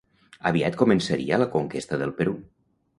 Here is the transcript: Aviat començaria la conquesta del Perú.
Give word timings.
Aviat 0.51 0.79
començaria 0.79 1.41
la 1.45 1.51
conquesta 1.59 2.05
del 2.05 2.19
Perú. 2.21 2.39